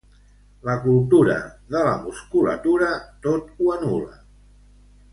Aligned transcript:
La 0.69 0.77
cultura 0.85 1.35
de 1.75 1.83
la 1.89 1.93
musculatura 2.07 2.91
tot 3.29 3.55
ho 3.59 3.71
anul·la. 3.79 4.21